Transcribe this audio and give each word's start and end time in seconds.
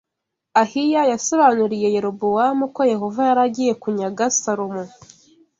Ahiya 0.61 1.01
yasobanuriye 1.11 1.87
Yerobowamu 1.95 2.65
ko 2.75 2.81
Yehova 2.91 3.21
yari 3.29 3.41
agiye 3.47 3.73
kunyaga 3.81 4.25
Salomo 4.41 4.83